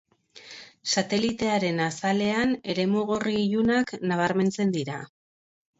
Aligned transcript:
Satelitearen 0.93 1.83
azalean 1.89 2.57
eremu 2.75 3.07
gorri 3.13 3.39
ilunak 3.45 3.97
nabarmentzen 4.13 4.79
dira. 4.81 5.03